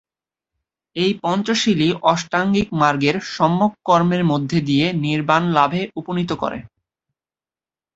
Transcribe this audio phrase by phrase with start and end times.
[0.95, 6.59] এই পঞ্চশীলই অষ্টাঙ্গিক মার্গের সম্যক কর্মের মধ্যে দিয়ে নির্বাণলাভে উপনীত করে।